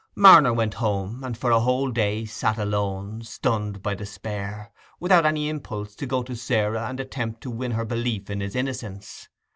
Marner 0.15 0.51
went 0.51 0.73
home, 0.73 1.23
and 1.23 1.37
for 1.37 1.51
a 1.51 1.59
whole 1.59 1.91
day 1.91 2.25
sat 2.25 2.57
alone, 2.57 3.21
stunned 3.21 3.83
by 3.83 3.93
despair, 3.93 4.71
without 4.99 5.27
any 5.27 5.47
impulse 5.47 5.93
to 5.93 6.07
go 6.07 6.23
to 6.23 6.35
Sarah 6.35 6.87
and 6.87 6.99
attempt 6.99 7.41
to 7.41 7.51
win 7.51 7.73
her 7.73 7.85
belief 7.85 8.27
in 8.31 8.39
his 8.39 8.55
innocence. 8.55 9.29